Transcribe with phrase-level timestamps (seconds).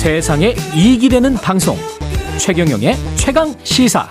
[0.00, 1.76] 세상에 이익이 되는 방송
[2.38, 4.08] 최경영의 최강 시사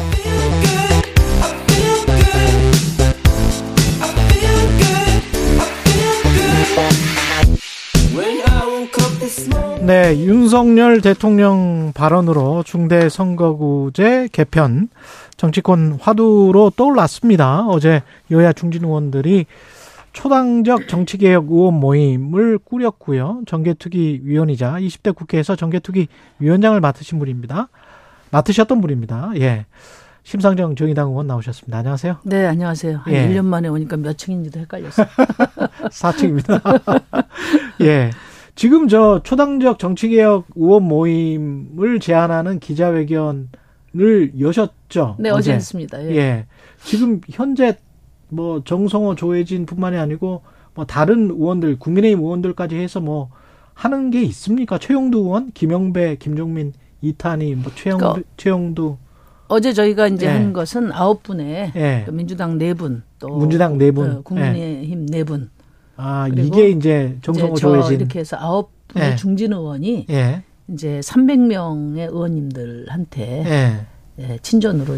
[9.81, 14.89] 네, 윤석열 대통령 발언으로 중대 선거구제 개편
[15.37, 17.65] 정치권 화두로 떠올랐습니다.
[17.67, 19.47] 어제 여야 중진 의원들이
[20.13, 23.41] 초당적 정치개혁 의원 모임을 꾸렸고요.
[23.45, 26.07] 정개특위 위원이자 20대 국회에서 정개특위
[26.39, 27.69] 위원장을 맡으신 분입니다.
[28.31, 29.31] 맡으셨던 분입니다.
[29.37, 29.65] 예.
[30.23, 31.77] 심상정 정의당 의원 나오셨습니다.
[31.79, 32.17] 안녕하세요.
[32.23, 32.97] 네, 안녕하세요.
[32.97, 33.27] 한 예.
[33.27, 35.07] 1년 만에 오니까 몇 층인지도 헷갈렸어요.
[35.89, 37.25] 4층입니다.
[37.81, 38.11] 예.
[38.55, 43.47] 지금 저 초당적 정치개혁 의원 모임을 제안하는 기자회견을
[44.39, 45.15] 여셨죠?
[45.19, 46.03] 네, 어제 했습니다.
[46.03, 46.15] 예.
[46.15, 46.45] 예.
[46.83, 47.77] 지금 현재
[48.29, 50.41] 뭐 정성호 조혜진뿐만이 아니고
[50.75, 53.29] 뭐 다른 의원들 국민의힘 의원들까지 해서 뭐
[53.73, 54.77] 하는 게 있습니까?
[54.77, 58.97] 최영두 의원, 김영배, 김종민, 이탄희, 뭐 최영두, 그러니까 최영두,
[59.49, 60.29] 어제 저희가 이제 예.
[60.29, 62.03] 한 것은 아홉 분의 예.
[62.05, 64.17] 그 민주당 네 분, 또 민주당 네 분.
[64.17, 65.49] 어, 국민의힘 네 분.
[65.95, 69.15] 아 이게 이제 정성호 이제 저 조혜진, 이렇게 해서 아홉 분의 예.
[69.15, 73.87] 중진 의원이 예, 이제 300명의 의원님들한테 예,
[74.19, 74.95] 예, 친전으로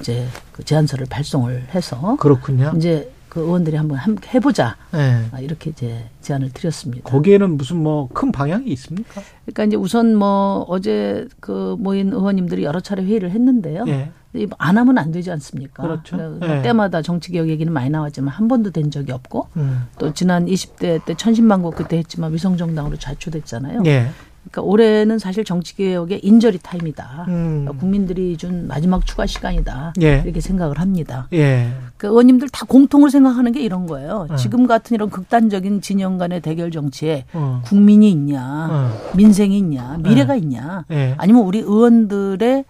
[0.00, 2.72] 이제 그 제안서를 발송을 해서 그렇군요.
[2.76, 5.24] 이제 그 의원들이 한번 함께 해보자 예.
[5.32, 7.08] 아, 이렇게 이제 제안을 드렸습니다.
[7.08, 9.22] 거기에는 무슨 뭐 큰 방향이 있습니까?
[9.46, 13.84] 그러니까 이제 우선 뭐 어제 그 모인 의원님들이 여러 차례 회의를 했는데요.
[13.88, 14.10] 예.
[14.34, 15.82] 이안 하면 안 되지 않습니까?
[15.82, 16.16] 그렇죠.
[16.16, 16.62] 그러니까 예.
[16.62, 19.86] 때마다 정치개혁 얘기는 많이 나왔지만 한 번도 된 적이 없고 음.
[19.98, 23.82] 또 지난 20대 때 천신만고 그때 했지만 위성정당으로 좌초됐잖아요.
[23.86, 24.08] 예.
[24.42, 27.26] 그러니까 올해는 사실 정치 개혁의 인저리 타임이다.
[27.28, 27.60] 음.
[27.64, 29.94] 그러니까 국민들이 준 마지막 추가 시간이다.
[30.02, 30.22] 예.
[30.24, 31.28] 이렇게 생각을 합니다.
[31.32, 31.70] 예.
[31.96, 34.26] 그 의원님들 다 공통으로 생각하는 게 이런 거예요.
[34.28, 34.36] 어.
[34.36, 37.62] 지금 같은 이런 극단적인 진영 간의 대결 정치에 어.
[37.64, 39.12] 국민이 있냐, 어.
[39.16, 41.14] 민생이 있냐, 미래가 있냐, 예.
[41.18, 42.64] 아니면 우리 의원들의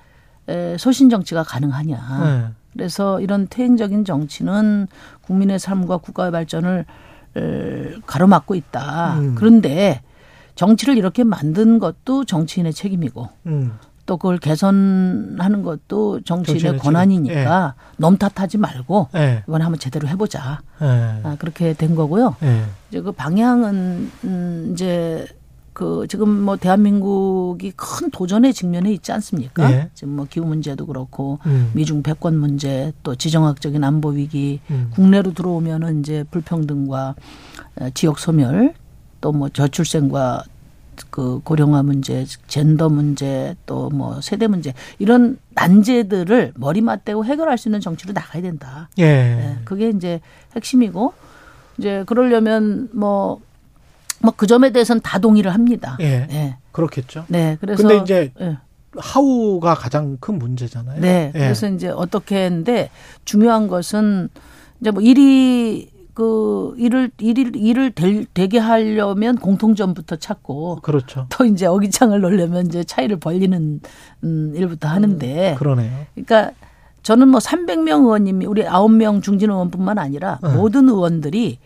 [0.49, 2.21] 에, 소신 정치가 가능하냐.
[2.25, 2.53] 예.
[2.75, 4.89] 그래서 이런 퇴행적인 정치는
[5.23, 6.85] 국민의 삶과 국가의 발전을
[7.37, 9.15] 에, 가로막고 있다.
[9.19, 9.35] 음.
[9.37, 10.03] 그런데
[10.55, 13.73] 정치를 이렇게 만든 것도 정치인의 책임이고 음.
[14.05, 19.45] 또 그걸 개선하는 것도 정치인의 정치인의 권한이니까 넘 탓하지 말고 예.
[19.47, 20.61] 이번에 한번 제대로 해보자.
[20.81, 21.21] 예.
[21.23, 22.37] 아, 그렇게 된 거고요.
[22.43, 22.65] 예.
[22.91, 25.27] 이제 그 방향은 음 이제
[25.73, 29.73] 그 지금 뭐 대한민국이 큰 도전에 직면해 있지 않습니까?
[29.73, 29.91] 예.
[29.95, 31.71] 지금 뭐 기후 문제도 그렇고 음.
[31.73, 34.91] 미중 패권 문제 또 지정학적인 안보 위기 음.
[34.93, 37.15] 국내로 들어오면은 이제 불평등과
[37.81, 38.75] 어, 지역 소멸
[39.23, 40.45] 또 뭐 저출생과
[41.11, 47.69] 그 고령화 문제, 젠더 문제, 또 뭐 세대 문제 이런 난제들을 머리 맞대고 해결할 수
[47.69, 48.91] 있는 정치로 나가야 된다.
[48.99, 49.05] 예.
[49.05, 50.21] 네, 그게 이제
[50.55, 51.15] 핵심이고
[51.79, 53.41] 이제 그러려면 뭐
[54.21, 55.97] 뭐 그 점에 대해서는 다 동의를 합니다.
[56.01, 56.27] 예.
[56.27, 56.57] 네.
[56.71, 57.25] 그렇겠죠.
[57.29, 57.57] 네.
[57.61, 58.57] 그래서 근데 이제 예.
[58.97, 61.01] 하우가 가장 큰 문제잖아요.
[61.01, 61.33] 네.
[61.35, 61.39] 예.
[61.39, 62.91] 그래서 이제 어떻게 했는데
[63.25, 64.29] 중요한 것은
[64.81, 71.27] 이제 뭐 일이 그 일을 일을 일을 될, 되게 하려면 공통점부터 찾고 그렇죠.
[71.31, 73.81] 또 이제 어기창을 놓으려면 이제 차이를 벌리는
[74.25, 75.91] 음 일부터 하는데 그러네요.
[76.15, 76.53] 그러니까
[77.03, 80.55] 저는 뭐 300명 의원님이 우리 9명 중진 의원뿐만 아니라 네.
[80.55, 81.59] 모든 의원들이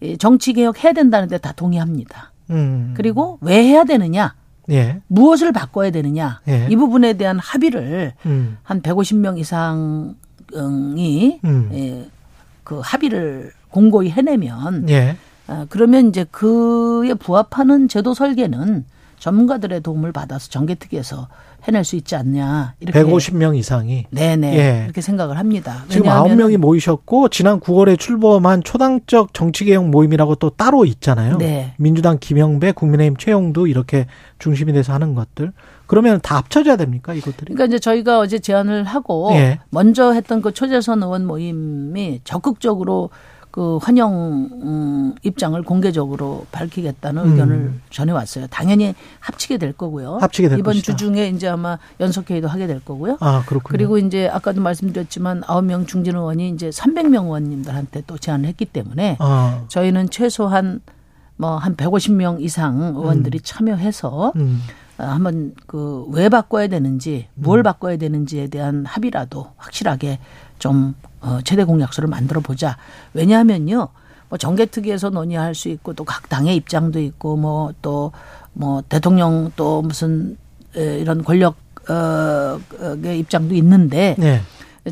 [0.00, 2.32] 이 정치 개혁 해야 된다는데 다 동의합니다.
[2.50, 2.94] 음.
[2.96, 4.34] 그리고 왜 해야 되느냐,
[4.70, 5.00] 예.
[5.06, 6.66] 무엇을 바꿔야 되느냐 예.
[6.68, 8.58] 이 부분에 대한 합의를 음.
[8.62, 10.14] 한 150명 이상이
[11.44, 11.70] 음.
[11.72, 12.10] 예,
[12.64, 15.16] 그 합의를 공고히 해내면 예.
[15.48, 18.84] 아, 그러면 이제 그에 부합하는 제도 설계는
[19.18, 21.26] 전문가들의 도움을 받아서 정개특위에서
[21.64, 24.84] 해낼 수 있지 않냐 이렇게 150명 이상이 네네 예.
[24.84, 25.82] 이렇게 생각을 합니다.
[25.88, 31.38] 지금 왜냐하면은 아홉 명이 모이셨고 지난 9월에 출범한 초당적 정치개혁 모임이라고 또 따로 있잖아요.
[31.38, 31.74] 네.
[31.76, 34.06] 민주당 김영배, 국민의힘 최영두 이렇게
[34.38, 35.52] 중심이 돼서 하는 것들.
[35.86, 37.54] 그러면 다 합쳐져야 됩니까 이것들이?
[37.54, 39.58] 그러니까 이제 저희가 어제 제안을 하고 예.
[39.70, 43.10] 먼저 했던 그 초재선 의원 모임이 적극적으로
[43.54, 47.30] 그 환영 음, 입장을 공개적으로 밝히겠다는 음.
[47.30, 48.48] 의견을 전해왔어요.
[48.48, 50.18] 당연히 합치게 될 거고요.
[50.20, 50.96] 합치게 될 이번 것이다.
[50.96, 53.16] 주 중에 이제 아마 연석회의도 하게 될 거고요.
[53.20, 53.70] 아 그렇군요.
[53.70, 59.62] 그리고 이제 아까도 말씀드렸지만 9명 중진 의원이 이제 300명 의원님들한테 또 제안을 했기 때문에 아,
[59.68, 60.80] 저희는 최소한
[61.36, 68.46] 뭐한 150명 이상 의원들이 참여해서 음, 아, 한번 그 왜 바꿔야 되는지 뭘 바꿔야 되는지에
[68.48, 70.18] 대한 합의라도 확실하게
[70.58, 72.76] 좀 어, 최대 공약서를 만들어 보자.
[73.14, 73.88] 왜냐하면요.
[74.28, 80.36] 뭐 정개특위에서 논의할 수 있고 또 각 당의 입장도 있고 뭐 또뭐 대통령 또 무슨
[80.76, 81.56] 에, 이런 권력
[81.88, 84.40] 어의 입장도 있는데 네.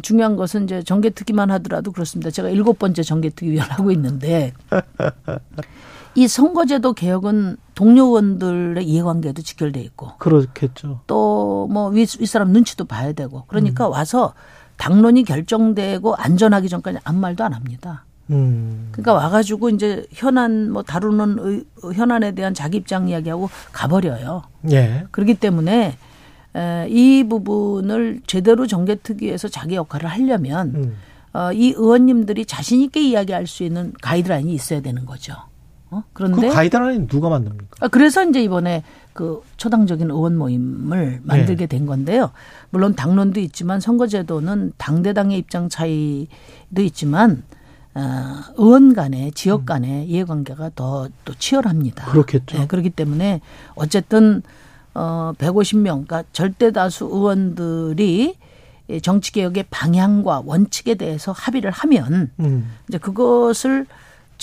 [0.03, 2.31] 중요한 것은 이제 정개특위만 하더라도 그렇습니다.
[2.31, 4.53] 제가 일곱 번째 정개특위 위원을 하고 있는데
[6.15, 11.01] 이 선거제도 개혁은 동료 의원들의 이해관계도 직결돼 있고 그렇겠죠.
[11.07, 13.93] 또 뭐 윗사람 눈치도 봐야 되고 그러니까 음.
[13.93, 14.35] 와서
[14.77, 18.05] 당론이 결정되고 안전하기 전까지 아무 말도 안 합니다.
[18.31, 18.89] 음.
[18.93, 21.65] 그러니까 와가지고 이제 현안 뭐 다루는 의,
[21.95, 24.43] 현안에 대한 자기 입장 이야기하고 가버려요.
[24.71, 25.05] 예.
[25.11, 25.97] 그렇기 때문에
[26.55, 30.97] 에, 이 부분을 제대로 정개특위에서 자기 역할을 하려면 음.
[31.33, 35.35] 어, 이 의원님들이 자신 있게 이야기할 수 있는 가이드라인이 있어야 되는 거죠.
[35.93, 36.03] 어?
[36.13, 37.77] 그 그런데 가이드라인 누가 만듭니까?
[37.81, 42.31] 아, 그래서 이제 이번에 그 초당적인 의원 모임을 만들게 된 건데요.
[42.71, 47.43] 물론 당론도 있지만 선거제도는 당대당의 입장 차이도 있지만
[47.95, 48.01] 어,
[48.57, 52.07] 의원 간의 지역 간의 이해관계가 더 또 치열합니다.
[52.07, 52.57] 그렇겠죠.
[52.59, 53.43] 네, 그렇기 때문에
[53.75, 54.43] 어쨌든
[54.95, 58.35] 어 150명, 그러니까 절대 다수 의원들이
[58.89, 62.71] 이 정치 개혁의 방향과 원칙에 대해서 합의를 하면 음.
[62.89, 63.87] 이제 그것을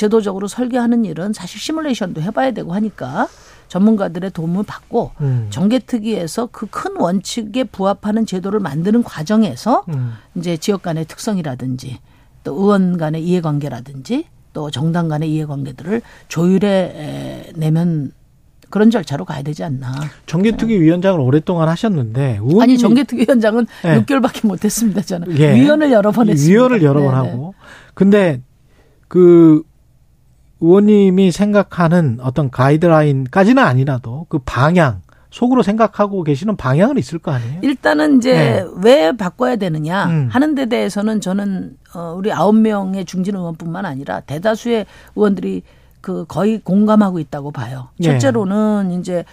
[0.04, 3.28] 제도적으로 설계하는 일은 사실 시뮬레이션도 해봐야 되고 하니까
[3.68, 5.48] 전문가들의 도움을 받고 음.
[5.50, 10.14] 정개특위에서 그 큰 원칙에 부합하는 제도를 만드는 과정에서 음.
[10.36, 12.00] 이제 지역 간의 특성이라든지
[12.46, 18.14] 또 의원 간의 이해관계라든지 또 정당 간의 이해관계들을 조율해 에, 내면
[18.70, 19.92] 그런 절차로 가야 되지 않나.
[20.28, 24.02] 정개특위 위원장을 오랫동안 하셨는데 아니 정개특위 위원장은 네.
[24.06, 25.02] 6개월밖에 못했습니다.
[25.02, 25.56] 저는 예.
[25.56, 26.54] 위원을 여러 번 했습니다.
[26.58, 27.32] 위원을 여러 번 네네.
[27.32, 27.54] 하고
[27.94, 28.42] 근데
[29.10, 29.64] 그
[30.62, 37.60] 의원님이 생각하는 어떤 가이드라인까지는 아니라도 그 방향 속으로 생각하고 계시는 방향은 있을 거 아니에요?
[37.62, 38.66] 일단은 이제 네.
[38.84, 40.28] 왜 바꿔야 되느냐 음.
[40.32, 44.86] 하는 데 대해서는 저는 어 우리 아홉 명의 중진 의원뿐만 아니라 대다수의
[45.16, 45.62] 의원들이
[46.02, 47.90] 그 거의 공감하고 있다고 봐요.
[47.98, 48.08] 네.
[48.08, 49.24] 첫째로는 이제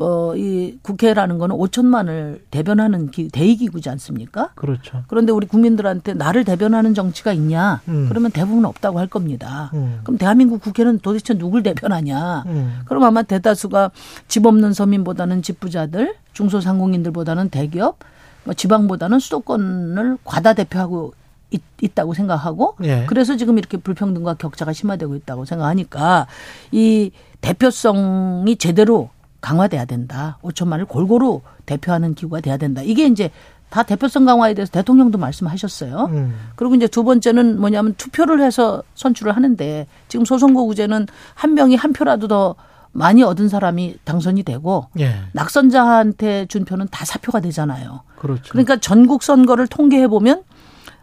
[0.00, 4.50] 뭐이 국회라는 거는 5천만을 대변하는 기, 대의기구지 않습니까?
[4.54, 5.02] 그렇죠.
[5.08, 7.82] 그런데 우리 국민들한테 나를 대변하는 정치가 있냐?
[7.88, 8.06] 음.
[8.08, 9.70] 그러면 대부분 없다고 할 겁니다.
[9.74, 10.00] 음.
[10.02, 12.44] 그럼 대한민국 국회는 도대체 누굴 대변하냐?
[12.46, 12.80] 음.
[12.86, 13.90] 그럼 아마 대다수가
[14.26, 17.98] 집 없는 서민보다는 집 부자들, 중소상공인들보다는 대기업,
[18.44, 21.12] 뭐 지방보다는 수도권을 과다 대표하고
[21.50, 23.04] 있, 있다고 생각하고 예.
[23.06, 26.26] 그래서 지금 이렇게 불평등과 격차가 심화되고 있다고 생각하니까
[26.72, 27.10] 이
[27.42, 29.10] 대표성이 제대로
[29.40, 30.38] 강화돼야 된다.
[30.42, 32.82] 5천만을 골고루 대표하는 기구가 돼야 된다.
[32.82, 33.30] 이게 이제
[33.70, 36.08] 다 대표성 강화에 대해서 대통령도 말씀하셨어요.
[36.10, 36.34] 음.
[36.56, 42.28] 그리고 이제 두 번째는 뭐냐면 투표를 해서 선출을 하는데 지금 소선거구제는 한 명이 한 표라도
[42.28, 42.56] 더
[42.92, 45.14] 많이 얻은 사람이 당선이 되고 예.
[45.32, 48.02] 낙선자한테 준 표는 다 사표가 되잖아요.
[48.18, 48.50] 그렇죠.
[48.50, 50.42] 그러니까 전국 선거를 통계해 보면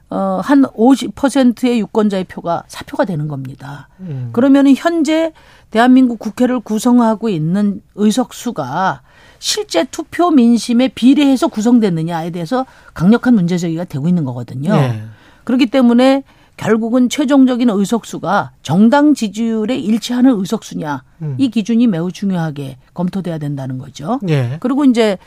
[0.09, 3.89] 어, 한 50%의 유권자의 표가 사표가 되는 겁니다.
[3.99, 4.29] 음.
[4.31, 5.33] 그러면은 현재
[5.69, 9.01] 대한민국 국회를 구성하고 있는 의석수가
[9.39, 14.73] 실제 투표 민심에 비례해서 구성됐느냐에 대해서 강력한 문제 제기가 되고 있는 거거든요.
[14.73, 15.03] 예.
[15.43, 16.23] 그렇기 때문에
[16.55, 21.35] 결국은 최종적인 의석수가 정당 지지율에 일치하는 의석수냐 음.
[21.37, 24.19] 이 기준이 매우 중요하게 검토돼야 된다는 거죠.
[24.27, 24.57] 예.
[24.59, 25.17] 그리고 이제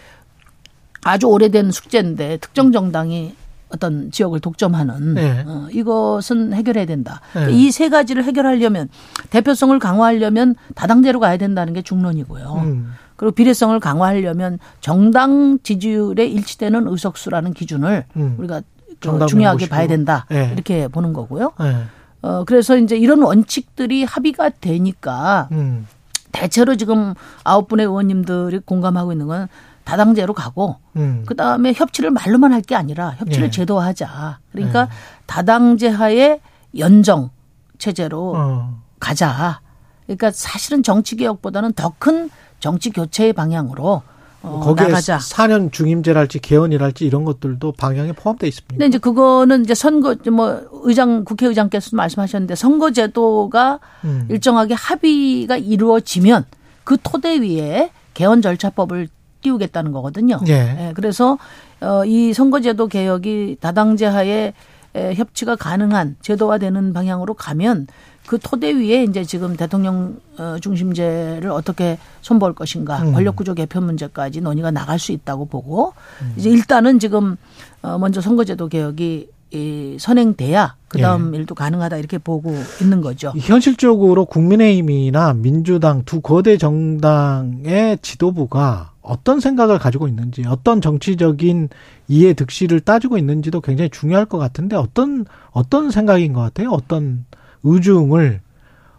[1.04, 3.34] 아주 오래된 숙제인데 특정 정당이
[3.72, 5.44] 어떤 지역을 독점하는 네.
[5.46, 7.20] 어, 이것은 해결해야 된다.
[7.34, 7.52] 네.
[7.52, 8.88] 이세 가지를 해결하려면
[9.30, 12.62] 대표성을 강화하려면 다당제로 가야 된다는 게 중론이고요.
[12.64, 12.92] 음.
[13.16, 18.36] 그리고 비례성을 강화하려면 정당 지지율에 일치되는 의석수라는 기준을 음.
[18.38, 18.62] 우리가
[19.00, 19.68] 그 중요하게.
[19.68, 20.26] 봐야 된다.
[20.30, 20.50] 네.
[20.54, 21.52] 이렇게 보는 거고요.
[21.60, 21.76] 예.
[22.22, 25.86] 어, 그래서 이제 이런 원칙들이 합의가 되니까 음.
[26.32, 29.48] 대체로 지금 아홉 분의 의원님들이 공감하고 있는 건
[29.90, 31.24] 다당제로 가고 음.
[31.26, 33.50] 그 다음에 협치를 말로만 할 게 아니라 협치를 예.
[33.50, 34.38] 제도화하자.
[34.52, 34.90] 그러니까 네.
[35.26, 36.40] 다당제 하에
[36.78, 37.30] 연정
[37.78, 38.78] 체제로 어.
[39.00, 39.60] 가자.
[40.06, 42.30] 그러니까 사실은 정치 개혁보다는 더 큰
[42.60, 44.02] 정치 교체의 방향으로
[44.42, 45.18] 어, 거기에 나가자.
[45.18, 48.72] 4년 중임제랄지 개헌이랄지 이런 것들도 방향에 포함되어 있습니다.
[48.74, 54.26] 근데 이제 그거는 이제 선거 뭐 의장 국회의장께서도 말씀하셨는데 선거제도가 음.
[54.30, 56.44] 일정하게 합의가 이루어지면
[56.84, 59.08] 그 토대 위에 개헌 절차법을
[59.42, 60.40] 띄우겠다는 거거든요.
[60.48, 60.92] 예.
[60.94, 61.38] 그래서
[61.80, 64.52] 어, 이 선거제도 개혁이 다당제하에
[64.94, 67.86] 에, 협치가 가능한 제도화되는 방향으로 가면
[68.26, 73.12] 그 토대 위에 이제 지금 대통령 어, 중심제를 어떻게 손볼 것인가 음.
[73.12, 75.94] 권력구조 개편 문제까지 논의가 나갈 수 있다고 보고
[76.36, 77.36] 이제 일단은 지금
[77.82, 83.32] 어, 먼저 선거제도 개혁이 이 선행돼야 그 다음 일도 가능하다 이렇게 보고 있는 거죠.
[83.36, 91.68] 현실적으로 국민의힘이나 민주당 두 거대 정당의 지도부가 어떤 생각을 가지고 있는지, 어떤 정치적인
[92.08, 96.70] 이해 득실을 따지고 있는지도 굉장히 중요할 것 같은데 어떤 어떤 생각인 것 같아요?
[96.70, 97.24] 어떤
[97.62, 98.40] 의중을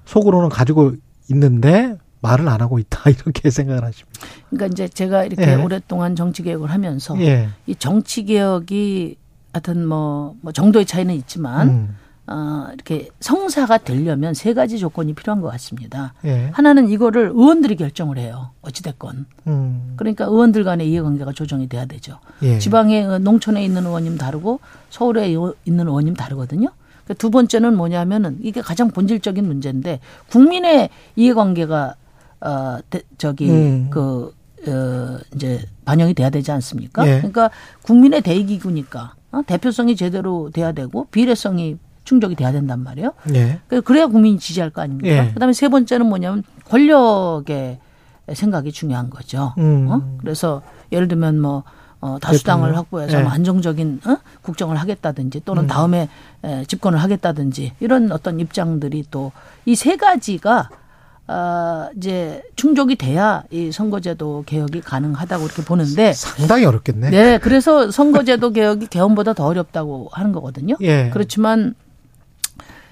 [0.05, 0.95] 속으로는 가지고
[1.29, 4.19] 있는데 말을 안 하고 있다 이렇게 생각을 하십니다.
[4.49, 5.55] 그러니까 이제 제가 이렇게 예.
[5.55, 7.49] 오랫동안 정치 개혁을 하면서 예.
[7.65, 9.15] 이 정치 개혁이
[9.53, 11.95] 하여튼 뭐, 뭐 정도의 차이는 있지만 음.
[12.27, 16.13] 어, 이렇게 성사가 되려면 세 가지 조건이 필요한 것 같습니다.
[16.23, 16.49] 예.
[16.53, 18.51] 하나는 이거를 의원들이 결정을 해요.
[18.61, 19.25] 어찌됐건.
[19.47, 19.93] 음.
[19.97, 22.19] 그러니까 의원들 간의 이해관계가 조정이 돼야 되죠.
[22.43, 22.57] 예.
[22.59, 25.29] 지방에 어, 농촌에 있는 의원님 다르고 서울에
[25.65, 26.69] 있는 의원님 다르거든요.
[27.07, 31.95] 그두 번째는 뭐냐면은 이게 가장 본질적인 문제인데 국민의 이해관계가
[32.41, 33.87] 어 대- 저기 음.
[33.89, 34.33] 그
[34.67, 37.05] 어, 이제 반영이 돼야 되지 않습니까?
[37.07, 37.17] 예.
[37.17, 37.49] 그러니까
[37.81, 39.41] 국민의 대의기구니까 어?
[39.45, 43.13] 대표성이 제대로 돼야 되고 비례성이 충족이 돼야 된단 말이에요.
[43.35, 43.59] 예.
[43.67, 45.09] 그- 그래야 국민이 지지할 거 아닙니까?
[45.09, 45.31] 예.
[45.33, 47.79] 그다음에 세 번째는 뭐냐면 권력의
[48.33, 49.53] 생각이 중요한 거죠.
[49.57, 49.87] 음.
[49.89, 50.01] 어?
[50.19, 50.61] 그래서
[50.91, 51.63] 예를 들면 뭐
[51.99, 52.75] 어, 다수당을.
[52.75, 53.21] 확보해서 예.
[53.21, 53.23] 음.
[53.25, 54.17] 뭐 안정적인 어?
[54.41, 56.09] 국정을 하겠다든지 또는 다음에
[56.43, 59.31] 에, 집권을 하겠다든지 이런 어떤 입장들이 또
[59.67, 60.69] 이 세 가지가
[61.31, 67.09] 어, 이제 충족이 돼야 이 선거제도 개혁이 가능하다고 이렇게 보는데 상당히 어렵겠네.
[67.09, 70.75] 네, 그래서 선거제도 개혁이 개헌보다 더 어렵다고 하는 거거든요.
[70.81, 71.09] 예.
[71.13, 71.73] 그렇지만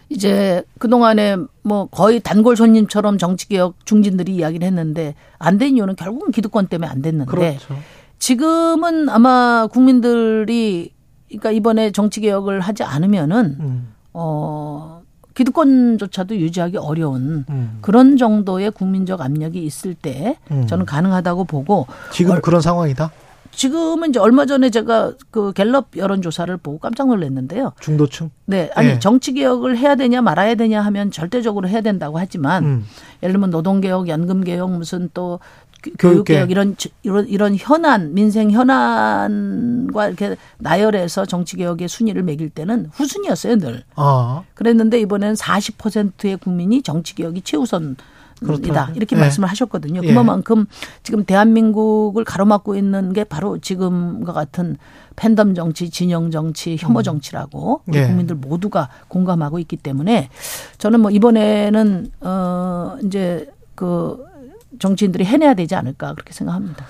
[0.08, 6.68] 이제 그동안에 뭐 거의 단골 손님처럼 정치개혁 중진들이 이야기를 했는데 안 된 이유는 결국은 기득권
[6.68, 7.76] 때문에 안 됐는데 그렇죠.
[8.20, 10.94] 지금은 아마 국민들이
[11.28, 13.94] 그러니까 이번에 정치개혁을 하지 않으면은 음.
[14.14, 14.99] 어
[15.40, 17.78] 기득권조차도 유지하기 어려운 음.
[17.82, 20.68] 그런 정도의 국민적 압력이 있을 때 음.
[20.68, 23.12] 저는 가능하다고 보고 지금 얼- 그런 상황이다.
[23.52, 27.72] 지금은 이제 얼마 전에 제가 그 갤럽 여론조사를 보고 깜짝 놀랐는데요.
[27.80, 28.30] 중도층.
[28.46, 29.00] 네, 아니 예.
[29.00, 32.86] 정치 개혁을 해야 되냐 말아야 되냐 하면 절대적으로 해야 된다고 하지만 음.
[33.24, 35.40] 예를 들면 노동 개혁, 연금 개혁, 무슨 또
[35.84, 36.52] 교- 교육 교육 개혁 개혁.
[36.52, 43.84] 이런 이런 이런 현안 민생 현안과 이렇게 나열해서 정치 개혁의 순위를 매길 때는 후순위였어요 늘.
[43.96, 44.44] 아.
[44.54, 47.96] 그랬는데 이번에는 40%의 국민이 정치 개혁이 최우선.
[48.42, 48.92] 이다.
[48.96, 49.20] 이렇게 예.
[49.20, 50.00] 말씀을 하셨거든요.
[50.02, 50.14] 예.
[50.14, 50.66] 그만큼
[51.04, 54.78] 지금 대한민국을 가로막고 있는 게 바로 지금과 같은
[55.18, 58.08] 팬덤 정치, 진영 정치, 혐오 정치라고 우리 예.
[58.08, 60.30] 국민들 모두가 공감하고 있기 때문에
[60.78, 64.24] 저는 뭐 이번에는 어 이제 그
[64.78, 66.86] 정치인들이 해내야 되지 않을까 그렇게 생각합니다.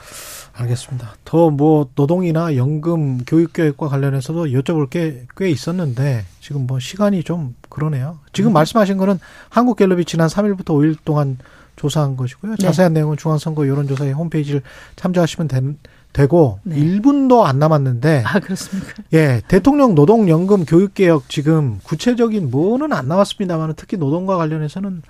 [0.53, 1.13] 알겠습니다.
[1.23, 7.55] 더 뭐 노동이나 연금, 교육 계획과 관련해서도 여쭤볼 게 꽤 있었는데 지금 뭐 시간이 좀
[7.69, 8.19] 그러네요.
[8.33, 9.19] 지금 말씀하신 거는
[9.49, 11.37] 한국갤럽이 지난 3일부터 5일 동안
[11.77, 12.55] 조사한 것이고요.
[12.57, 12.65] 네.
[12.65, 14.61] 자세한 내용은 중앙선거 여론조사의 홈페이지를
[14.97, 15.77] 참조하시면 된-
[16.11, 16.75] 되고 네.
[16.75, 19.03] 1분도 안 남았는데 아 그렇습니까?
[19.13, 25.03] 예, 대통령 노동 연금 교육 개혁 지금 구체적인 뭐는 안 나왔습니다만 특히 노동과 관련해서는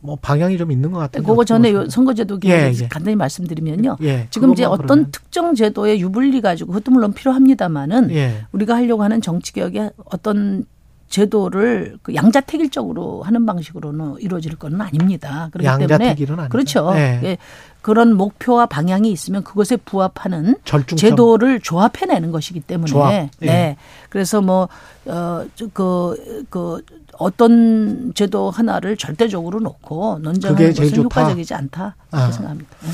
[0.00, 1.26] 뭐 방향이 좀 있는 것 같은데.
[1.26, 2.88] 그거 전에 요 선거제도 예, 개혁 예.
[2.88, 3.96] 간단히 말씀드리면요.
[4.02, 5.10] 예, 지금 이제 어떤 그러면.
[5.10, 8.46] 특정 제도의 유불리 가지고 그것도 물론 필요합니다만은 예.
[8.52, 10.64] 우리가 하려고 하는 정치 개혁의 어떤
[11.08, 15.48] 제도를 그 양자택일적으로 하는 방식으로는 이루어질 건 아닙니다.
[15.52, 16.48] 그렇기 때문에 양자택일은 아니다.
[16.50, 16.92] 그렇죠.
[16.96, 17.20] 예.
[17.22, 17.38] 예.
[17.80, 20.96] 그런 목표와 방향이 있으면 그것에 부합하는 절중점.
[20.96, 23.12] 제도를 조합해내는 것이기 때문에 조합.
[23.12, 23.30] 예.
[23.38, 23.76] 네.
[24.08, 24.68] 그래서 뭐,
[25.04, 26.82] 뭐어그 그
[27.18, 31.20] 어떤 제도 하나를 절대적으로 놓고 논쟁하는 제일 것은 좋다.
[31.20, 32.30] 효과적이지 않다 아.
[32.30, 32.70] 생각합니다.
[32.82, 32.88] 네.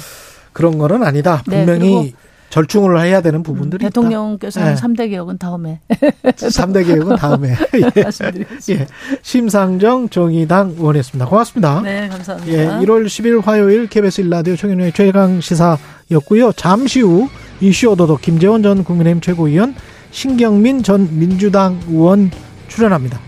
[0.52, 1.42] 그런 거는 아니다.
[1.46, 2.14] 네, 분명히
[2.50, 4.64] 절충을 해야 되는 부분들이 대통령께서 예.
[4.64, 6.48] 한 3대 개혁은 다음에 있다.
[6.48, 7.56] 3대 개혁은 다음에.
[7.96, 8.02] 예.
[8.02, 8.84] 말씀드리겠습니다.
[8.84, 8.86] 예.
[9.22, 11.26] 심상정 정의당 의원이었습니다.
[11.30, 11.80] 고맙습니다.
[11.80, 12.52] 네, 감사합니다.
[12.52, 16.52] 예, 1월 10일 화요일 KBS 1라디오 최경영의 최강 시사였고요.
[16.52, 17.30] 잠시 후
[17.62, 19.74] 이슈 오도독 김재원 전 국민의힘 최고위원,
[20.10, 22.30] 신경민 전 민주당 의원
[22.68, 23.18] 출연합니다.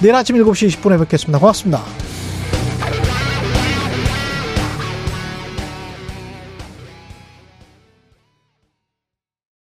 [0.00, 1.38] 내일 아침 7시 20분에 뵙겠습니다.
[1.38, 2.13] 고맙습니다.